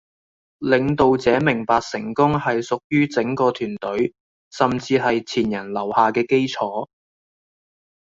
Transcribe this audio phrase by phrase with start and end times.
[0.61, 4.15] 領導者明白成功係屬於整個團隊、
[4.49, 6.87] 甚至係前人留下嘅基礎。